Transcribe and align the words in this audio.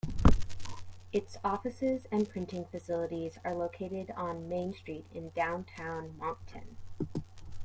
Its 1.13 1.37
offices 1.43 2.07
and 2.11 2.27
printing 2.27 2.65
facilities 2.65 3.37
are 3.45 3.53
located 3.53 4.09
on 4.17 4.49
Main 4.49 4.73
Street 4.73 5.05
in 5.13 5.29
Downtown 5.35 6.17
Moncton. 6.17 6.77